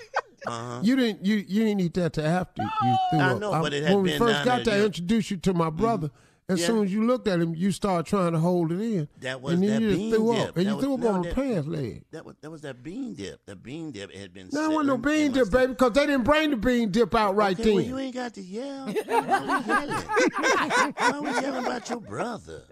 Uh-huh. 0.46 0.80
You 0.82 0.94
didn't 0.94 1.24
you 1.24 1.36
you 1.36 1.64
didn't 1.64 1.80
eat 1.80 1.94
that 1.94 2.12
to 2.12 2.22
after 2.22 2.62
you 2.62 2.96
threw 3.10 3.18
up. 3.18 3.24
I 3.24 3.30
up. 3.32 3.40
know, 3.40 3.50
but 3.62 3.72
it 3.72 3.82
had 3.82 3.94
when 3.94 4.02
we 4.02 4.18
first 4.18 4.44
got 4.44 4.56
there, 4.56 4.74
to 4.74 4.78
yeah. 4.80 4.84
introduce 4.84 5.30
you 5.30 5.38
to 5.38 5.54
my 5.54 5.70
brother, 5.70 6.10
as 6.48 6.60
Yeah. 6.60 6.66
soon 6.66 6.84
as 6.84 6.92
you 6.92 7.06
looked 7.06 7.26
at 7.26 7.40
him, 7.40 7.54
you 7.54 7.72
started 7.72 8.06
trying 8.06 8.32
to 8.32 8.38
hold 8.38 8.70
it 8.72 8.80
in. 8.80 9.08
That 9.20 9.40
was 9.40 9.54
and 9.54 9.62
then 9.62 9.70
that 9.70 9.80
you 9.82 9.88
just 9.88 9.98
bean 9.98 10.14
threw 10.14 10.32
dip. 10.34 10.48
up, 10.48 10.56
and 10.56 10.66
That 10.66 10.70
you 10.70 10.76
was- 10.76 10.84
threw 10.84 10.94
up 10.94 11.04
on 11.04 11.22
the 11.22 11.28
that- 11.28 11.34
pants 11.34 11.68
leg. 11.68 12.04
That 12.12 12.24
was 12.26 12.34
that 12.42 12.50
was 12.50 12.60
that 12.62 12.82
bean 12.82 13.14
dip. 13.14 13.46
The 13.46 13.56
bean 13.56 13.90
dip 13.92 14.12
had 14.14 14.34
been. 14.34 14.48
No, 14.52 14.64
it 14.64 14.68
wasn't 14.68 14.86
no 14.88 14.98
bean 14.98 15.32
dip, 15.32 15.50
baby, 15.50 15.72
because 15.72 15.92
they 15.92 16.06
didn't 16.06 16.24
bring 16.24 16.50
the 16.50 16.56
bean 16.56 16.90
dip 16.90 17.14
out 17.14 17.34
right 17.34 17.58
okay, 17.58 17.70
well, 17.72 17.80
then. 17.82 17.88
you 17.90 17.98
ain't 17.98 18.14
got 18.14 18.34
to 18.34 18.42
yell. 18.42 18.86
Why 18.86 18.92
we 18.92 19.66
yelling? 19.66 20.04
Why 20.96 21.20
we 21.20 21.30
yelling 21.30 21.64
about 21.66 21.88
your 21.90 22.00
brother? 22.00 22.62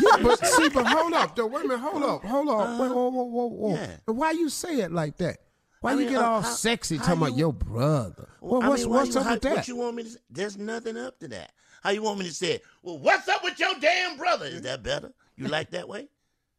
Yeah, 0.00 0.22
but 0.22 0.46
see, 0.46 0.68
but 0.70 0.86
hold 0.86 1.12
up, 1.12 1.36
though. 1.36 1.46
Wait 1.46 1.64
a 1.64 1.68
minute, 1.68 1.80
hold 1.80 2.02
up, 2.02 2.24
hold 2.24 2.48
up. 2.48 2.80
Wait, 2.80 2.90
whoa, 2.90 3.08
whoa, 3.10 3.24
whoa, 3.24 3.46
whoa. 3.46 3.74
Uh-huh. 3.74 3.86
Yeah. 4.08 4.12
Why 4.14 4.30
you 4.32 4.48
say 4.48 4.80
it 4.80 4.92
like 4.92 5.16
that? 5.18 5.38
Why 5.82 5.90
I 5.90 5.94
you 5.94 6.00
mean, 6.00 6.08
get 6.10 6.18
uh, 6.22 6.26
all 6.26 6.40
how- 6.42 6.48
sexy 6.50 6.96
how 6.96 7.04
talking 7.04 7.22
about 7.22 7.36
your 7.38 7.52
brother? 7.52 8.28
Well, 8.40 8.60
what's 8.62 8.82
mean, 8.84 8.92
what's 8.92 9.14
you, 9.14 9.20
up 9.20 9.26
how, 9.26 9.32
with 9.34 9.42
that? 9.42 9.56
What 9.56 9.68
you 9.68 9.76
want 9.76 9.96
me 9.96 10.02
to? 10.04 10.10
say? 10.10 10.18
There's 10.30 10.56
nothing 10.58 10.96
up 10.96 11.18
to 11.20 11.28
that. 11.28 11.52
How 11.82 11.90
you 11.90 12.02
want 12.02 12.18
me 12.18 12.26
to 12.26 12.32
say 12.34 12.52
it? 12.52 12.64
Well, 12.82 12.98
what's 12.98 13.28
up 13.28 13.42
with 13.44 13.58
your 13.58 13.74
damn 13.80 14.16
brother? 14.16 14.46
Is 14.46 14.62
that 14.62 14.82
better? 14.82 15.12
You 15.36 15.48
like 15.48 15.70
that 15.70 15.88
way? 15.88 16.08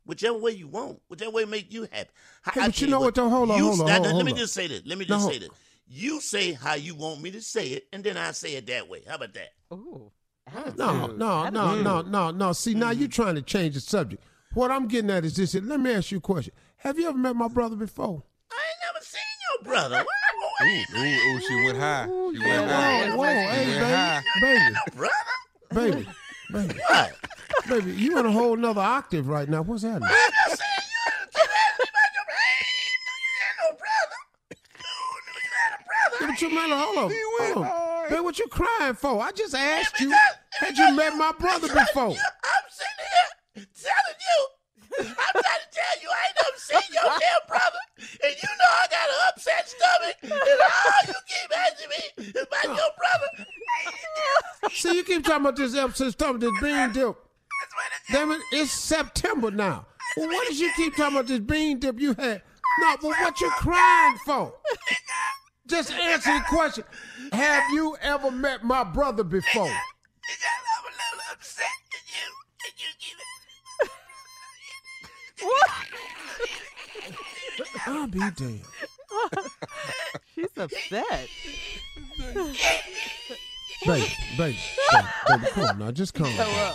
Whichever 0.06 0.38
way 0.38 0.52
you 0.54 0.68
want, 0.68 1.00
whichever 1.10 1.32
way 1.32 1.46
make 1.46 1.72
you 1.72 1.84
happy. 1.92 2.10
How- 2.42 2.52
Hey, 2.54 2.62
I 2.62 2.66
but 2.68 2.82
you 2.82 2.88
tell 2.88 3.00
know 3.00 3.06
what, 3.06 3.16
though? 3.16 3.30
Hold 3.30 3.52
on, 3.52 3.58
you 3.58 3.64
hold 3.66 3.82
on, 3.82 3.88
hold 3.88 3.98
on, 3.98 4.04
Let 4.04 4.12
hold 4.14 4.26
me 4.26 4.32
on. 4.32 4.38
just 4.40 4.54
say 4.54 4.66
this. 4.68 4.82
Let 4.86 4.98
me 4.98 5.06
just 5.06 5.22
hold- 5.22 5.32
say 5.34 5.40
this. 5.40 5.50
You 5.88 6.22
say 6.22 6.54
how 6.54 6.74
you 6.74 6.96
want 6.96 7.22
me 7.22 7.30
to 7.32 7.42
say 7.42 7.68
it, 7.68 7.88
and 7.94 8.04
then 8.04 8.18
I 8.18 8.32
say 8.32 8.56
it 8.56 8.66
that 8.68 8.90
way. 8.90 9.04
How 9.08 9.16
about 9.16 9.34
that? 9.34 9.50
Ooh. 9.74 10.12
No, 10.76 11.08
no, 11.08 11.50
no, 11.50 11.82
no, 11.82 12.02
no, 12.02 12.32
no. 12.32 12.54
See, 12.54 12.74
now 12.74 12.90
Mm-hmm. 12.92 13.00
you're 13.00 13.10
trying 13.10 13.36
to 13.36 13.42
change 13.42 13.76
the 13.76 13.80
subject. 13.82 14.24
What 14.54 14.72
I'm 14.72 14.88
getting 14.88 15.12
at 15.12 15.24
is 15.24 15.36
this. 15.36 15.54
Let 15.54 15.80
me 15.80 15.94
ask 15.94 16.12
you 16.12 16.18
a 16.18 16.22
question. 16.22 16.54
Have 16.78 16.98
you 16.98 17.08
ever 17.08 17.18
met 17.18 17.36
my 17.36 17.48
brother 17.48 17.76
before? 17.76 18.24
I 18.52 18.56
ain't 18.56 18.94
never 18.94 19.06
seen 19.06 19.22
your 19.54 19.72
brother. 19.72 20.04
What, 20.62 20.98
Ooh, 20.98 21.00
ooh, 21.00 21.36
ooh, 21.36 21.40
she 21.42 21.56
went 21.66 21.78
high. 21.78 22.06
She 22.34 22.40
went 22.40 22.70
high. 22.70 23.08
Whoa, 23.10 23.18
whoa, 23.18 23.48
hey, 23.50 23.68
went 23.68 23.84
high. 23.84 24.24
baby, 24.40 24.76
baby, 25.74 26.08
baby, 26.52 26.80
baby, 26.80 26.80
baby. 27.70 27.92
You 27.94 28.20
in 28.20 28.26
a 28.26 28.32
whole 28.32 28.56
nother 28.56 28.82
octave 28.82 29.28
right 29.28 29.48
now. 29.50 29.62
What's 29.64 29.84
happening? 29.84 30.10
I'm 30.10 30.10
not 30.10 30.52
you. 30.52 30.56
Keep 31.32 31.50
asking 31.50 31.84
me 31.84 31.90
about 31.90 32.12
your 32.14 32.26
brother. 32.28 32.42
I 32.42 32.54
ain't 32.62 33.02
know 33.08 33.18
you 33.26 33.34
had 33.42 33.56
no 33.62 33.70
brother. 33.78 34.20
No, 34.82 34.94
you 35.28 35.50
had 35.58 35.72
a 35.74 35.82
brother. 35.84 36.18
Yeah, 36.22 36.28
but 36.28 36.42
you 36.42 36.50
met 36.54 36.70
hold 36.86 36.98
on, 36.98 37.08
went 37.08 37.54
hold 37.54 37.58
on. 37.58 37.64
hard. 37.72 38.10
Baby, 38.10 38.22
what 38.22 38.40
you 38.40 38.48
crying 38.48 38.94
for? 38.96 39.22
I 39.22 39.32
just 39.32 39.56
asked 39.56 40.00
you. 40.00 40.14
Had 40.60 40.78
you 40.78 40.94
met 40.96 41.16
my 41.16 41.32
brother 41.40 41.68
before? 41.68 42.10
you- 42.10 42.18
I'm 42.44 42.66
sitting 42.70 43.10
here 43.56 43.66
telling 43.82 44.20
you. 44.20 44.48
I'm 45.00 45.06
trying 45.16 45.34
to 45.34 45.72
tell 45.72 45.96
you 46.04 46.10
I 46.12 46.28
ain't 46.28 46.36
never 46.36 46.58
seen 46.58 46.94
your 46.94 47.04
damn 47.18 47.48
brother, 47.48 47.80
and 47.98 48.34
you 48.36 48.50
know 48.60 48.72
I 48.76 48.86
got 48.92 49.08
an 49.08 49.20
upset 49.30 49.70
stomach, 49.70 50.16
and 50.22 50.60
all 50.60 51.02
you 51.08 51.14
keep 51.32 51.58
asking 51.58 51.90
me 51.90 52.26
is 52.28 52.36
about 52.44 52.66
your 52.66 52.92
brother. 53.00 53.48
See, 54.74 54.96
you 54.96 55.04
keep 55.04 55.21
talking 55.32 55.46
about 55.46 55.56
this 55.56 55.76
episode, 55.76 56.18
talking 56.18 56.36
about 56.36 56.52
this 56.52 56.62
bean 56.62 56.92
dip. 56.92 57.10
It 57.10 57.16
is. 58.10 58.16
Damn 58.16 58.32
it, 58.32 58.42
it's 58.52 58.72
September 58.72 59.50
now. 59.50 59.86
Well, 60.18 60.28
what 60.28 60.48
did 60.50 60.60
you 60.60 60.70
keep 60.76 60.96
talking 60.98 61.16
about 61.16 61.28
this 61.28 61.40
bean 61.40 61.80
dip 61.80 62.00
you 62.02 62.14
had? 62.16 62.42
No, 62.80 62.96
but 63.02 63.08
what 63.08 63.40
you 63.40 63.50
crying 63.52 64.18
for? 64.26 64.54
Just 65.68 65.94
answer 65.94 66.34
the 66.34 66.44
question. 66.50 66.84
Have 67.32 67.72
you 67.72 67.96
ever 68.02 68.30
met 68.30 68.66
my 68.66 68.84
brother 68.84 69.24
before? 69.24 69.64
Because 69.64 70.44
I'm 70.44 70.84
a 70.84 70.92
little 70.92 71.34
upset 71.34 71.66
at 71.94 72.04
you, 72.12 72.28
and 72.66 72.74
you 72.78 72.88
keep 73.00 73.16
I'll 77.88 78.08
be 78.08 78.20
damned. 78.36 78.66
She's 80.36 80.58
upset. 80.58 81.30
Baby, 83.86 84.14
baby, 84.38 84.60
baby, 84.92 85.08
baby, 85.28 85.46
come 85.54 85.64
on 85.66 85.80
now, 85.80 85.92
just 85.92 86.14
calm 86.14 86.36
down. 86.38 86.74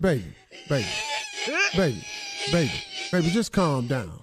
Baby, 0.00 0.24
baby, 0.68 0.86
baby, 1.76 2.04
baby, 2.50 2.72
baby, 3.12 3.30
just 3.30 3.52
calm 3.52 3.86
down. 3.86 4.20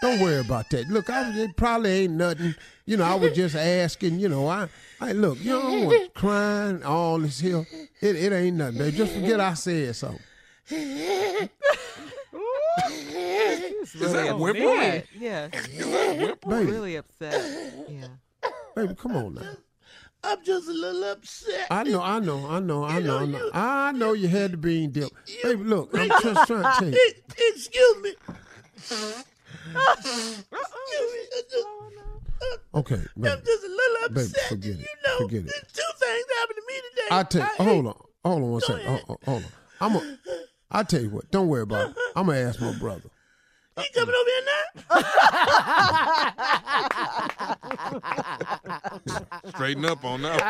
Don't 0.00 0.20
worry 0.20 0.38
about 0.40 0.70
that. 0.70 0.88
Look, 0.88 1.10
I 1.10 1.30
it 1.36 1.56
probably 1.56 1.90
ain't 1.90 2.14
nothing. 2.14 2.54
You 2.86 2.96
know, 2.96 3.04
I 3.04 3.14
was 3.16 3.32
just 3.34 3.54
asking. 3.54 4.18
You 4.18 4.30
know, 4.30 4.46
I, 4.48 4.68
I 5.00 5.12
look, 5.12 5.38
you 5.40 5.50
know, 5.50 5.60
I 5.60 5.86
was 5.86 6.08
crying 6.14 6.82
all 6.82 7.18
this 7.18 7.38
here. 7.40 7.66
It, 8.00 8.16
it 8.16 8.32
ain't 8.32 8.56
nothing, 8.56 8.78
baby. 8.78 8.96
Just 8.96 9.12
forget 9.12 9.40
I 9.40 9.52
said 9.52 9.94
something. 9.94 10.20
She's 13.86 14.00
really 14.00 14.12
that 14.12 14.28
upset. 14.30 14.38
whimpering? 14.38 15.02
Yeah. 15.18 15.48
Baby, 15.48 16.34
Really 16.46 16.96
upset. 16.96 17.74
Yeah. 17.88 18.06
baby, 18.74 18.94
come 18.94 19.16
on 19.16 19.34
now. 19.34 19.42
I'm 20.22 20.44
just 20.44 20.68
a 20.68 20.72
little 20.72 21.04
upset. 21.04 21.66
I 21.70 21.82
know, 21.84 22.02
I 22.02 22.18
know, 22.20 22.46
I 22.46 22.60
know, 22.60 22.84
I 22.84 23.00
know, 23.00 23.18
I 23.18 23.24
know. 23.26 23.50
I 23.54 23.92
know 23.92 24.12
you 24.12 24.28
had 24.28 24.52
the 24.52 24.56
bean 24.56 24.90
dip. 24.90 25.10
Baby, 25.42 25.64
look, 25.64 25.90
I'm 25.94 26.08
just 26.08 26.46
trying 26.46 26.62
to 26.62 26.72
tell 26.78 26.88
you. 26.90 27.12
Excuse 27.54 28.02
me. 28.02 28.14
Uh, 32.42 32.78
okay, 32.78 32.94
I'm 32.94 33.22
baby, 33.22 33.42
just 33.44 33.64
a 33.64 33.68
little 33.68 34.08
baby, 34.08 34.20
upset. 34.22 34.48
forget 34.48 34.70
it. 34.72 34.78
You 34.78 34.86
know, 35.06 35.18
Forget 35.26 35.40
it. 35.44 35.52
two 35.72 35.82
things 35.98 36.24
happened 36.38 36.56
to 36.56 36.62
me 36.66 36.74
today. 36.90 37.08
I 37.10 37.22
tell 37.24 37.42
you, 37.42 37.48
I 37.58 37.62
hold 37.64 37.86
on, 37.86 37.94
hold 38.24 38.42
on 38.42 38.50
one 38.50 38.60
second. 38.62 39.00
Hold, 39.06 39.18
on. 39.26 39.44
I'm 39.80 39.96
a, 39.96 40.16
I 40.70 40.82
tell 40.82 41.02
you 41.02 41.10
what, 41.10 41.30
don't 41.30 41.48
worry 41.48 41.62
about 41.62 41.90
it. 41.90 41.96
I'm 42.16 42.26
gonna 42.26 42.38
ask 42.38 42.60
my 42.60 42.72
brother. 42.78 43.10
He 43.78 43.86
coming 43.94 44.14
over 44.14 44.30
here 44.30 44.42
now? 44.46 44.62
Straighten 49.46 49.84
up 49.84 50.04
on 50.04 50.22
that. 50.22 50.40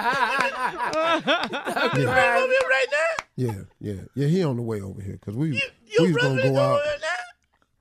He 1.97 2.03
Yeah, 2.03 2.39
over 2.39 2.53
here 2.53 2.69
right 2.69 2.87
now? 2.91 2.99
yeah, 3.37 3.63
yeah, 3.81 4.01
yeah. 4.15 4.27
He 4.27 4.43
on 4.45 4.57
the 4.57 4.63
way 4.63 4.81
over 4.81 5.01
here 5.03 5.19
because 5.21 5.37
we 5.37 5.61
Your 5.87 6.07
we 6.07 6.13
was 6.13 6.23
brother 6.23 6.39
gonna 6.39 6.43
go 6.43 6.49
over 6.51 6.61
out. 6.61 6.81
here 6.83 6.93
now? 7.01 7.07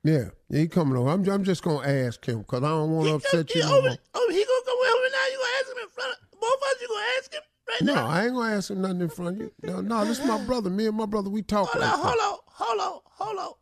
Yeah, 0.02 0.30
yeah, 0.48 0.60
he 0.60 0.66
coming 0.68 0.96
over. 0.96 1.10
I'm, 1.10 1.28
I'm 1.28 1.44
just 1.44 1.62
gonna 1.62 1.86
ask 1.86 2.24
him 2.24 2.38
because 2.40 2.62
I 2.62 2.68
don't 2.68 2.90
want 2.92 3.08
to 3.08 3.14
upset 3.16 3.54
you 3.54 3.62
He 3.62 3.68
over, 3.68 3.98
oh, 4.14 4.28
he 4.30 4.42
gonna 4.44 4.64
come 4.64 4.78
over 4.78 5.08
now? 5.12 5.26
You 5.30 5.38
gonna 5.38 5.58
ask 5.60 5.68
him 5.70 5.76
in 5.82 5.88
front 5.90 6.12
of 6.12 6.18
both 6.40 6.54
of 6.54 6.62
us? 6.62 6.80
You 6.80 6.88
gonna 6.88 7.04
ask 7.18 7.32
him 7.34 7.42
right 7.68 7.82
No, 7.82 7.94
now? 7.94 8.06
I 8.08 8.24
ain't 8.24 8.34
gonna 8.34 8.54
ask 8.56 8.70
him 8.70 8.80
nothing 8.80 9.00
in 9.02 9.08
front 9.10 9.36
of 9.36 9.42
you. 9.42 9.52
No, 9.62 9.80
no, 9.80 10.04
this 10.04 10.18
is 10.20 10.26
my 10.26 10.38
brother. 10.38 10.70
Me 10.70 10.86
and 10.86 10.96
my 10.96 11.06
brother, 11.06 11.28
we 11.30 11.42
talk 11.42 11.68
Hold 11.68 11.84
like 11.84 11.92
on, 11.92 11.98
hold 11.98 12.18
on, 12.20 12.38
hold 12.46 12.80
on, 12.80 13.00
hold 13.04 13.38
on. 13.38 13.52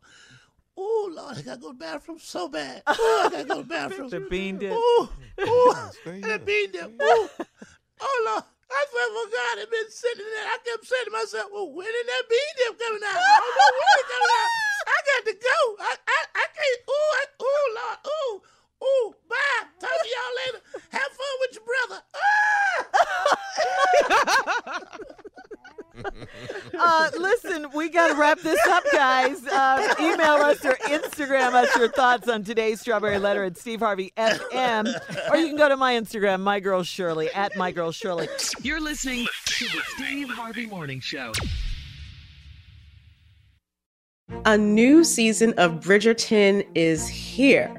Oh 0.79 1.11
Lord, 1.11 1.37
I 1.37 1.41
gotta 1.41 1.59
go 1.59 1.71
to 1.73 1.77
the 1.77 1.83
bathroom 1.83 2.19
so 2.19 2.47
bad. 2.47 2.83
Oh, 2.87 3.23
I 3.27 3.29
gotta 3.29 3.43
go 3.43 3.55
to 3.55 3.63
the 3.63 3.67
bathroom. 3.67 4.07
The 4.07 4.21
bean 4.21 4.57
dip. 4.57 4.71
Ooh, 4.71 5.09
ooh, 5.43 5.75
the 6.05 6.39
bean 6.39 6.71
dip. 6.71 6.87
Ooh. 6.87 7.27
Oh 7.99 8.17
Lord, 8.23 8.43
I 8.71 8.85
swear 8.87 9.07
for 9.11 9.27
God, 9.27 9.59
I've 9.59 9.71
been 9.71 9.91
sitting 9.91 10.23
there. 10.23 10.47
I 10.47 10.57
kept 10.63 10.87
saying 10.87 11.03
to 11.03 11.11
myself, 11.11 11.51
"Well, 11.51 11.67
when 11.75 11.83
is 11.91 12.05
that 12.07 12.23
bean 12.31 12.51
dip 12.63 12.79
coming 12.79 13.03
out? 13.03 13.11
I 13.11 13.35
don't 13.43 13.55
know 13.59 13.71
when 13.75 13.91
it's 13.99 14.07
coming 14.07 14.35
out. 14.39 14.51
I 14.87 14.97
got 15.03 15.21
to 15.27 15.35
go. 15.35 15.59
I, 15.83 15.91
I, 15.99 16.19
I 16.31 16.45
can't. 16.55 16.79
Ooh, 16.87 17.11
I, 17.19 17.23
ooh, 17.43 17.67
Lord, 17.75 17.99
ooh, 18.07 18.39
ooh. 18.87 19.07
Bye. 19.27 19.67
Talk 19.83 19.91
to 19.91 20.07
y'all 20.07 20.35
later. 20.39 20.63
Have 20.95 21.11
fun 21.11 21.33
with 21.43 21.59
your 21.59 21.67
brother. 21.67 21.99
Uh, 26.79 27.09
listen, 27.17 27.68
we 27.79 27.87
got 27.87 28.09
to 28.09 28.15
wrap 28.15 28.41
this 28.41 28.59
up, 28.67 28.83
guys. 28.91 29.47
Uh, 29.47 29.95
email 30.01 30.33
us 30.33 30.65
or 30.65 30.73
Instagram 30.87 31.53
us 31.53 31.73
your 31.77 31.87
thoughts 31.87 32.27
on 32.27 32.43
today's 32.43 32.81
Strawberry 32.81 33.19
Letter 33.19 33.45
at 33.45 33.57
Steve 33.57 33.79
Harvey 33.79 34.11
FM, 34.17 34.93
or 35.31 35.37
you 35.37 35.47
can 35.47 35.55
go 35.55 35.69
to 35.69 35.77
my 35.77 35.93
Instagram, 35.93 36.41
my 36.41 36.59
girl 36.59 36.83
Shirley 36.83 37.31
at 37.31 37.55
my 37.55 37.71
girl 37.71 37.93
Shirley. 37.93 38.27
You're 38.61 38.81
listening 38.81 39.27
to 39.45 39.63
the 39.63 39.81
Steve 39.95 40.29
Harvey 40.29 40.65
Morning 40.65 40.99
Show. 40.99 41.31
A 44.43 44.57
new 44.57 45.05
season 45.05 45.53
of 45.53 45.79
Bridgerton 45.79 46.67
is 46.75 47.07
here. 47.07 47.78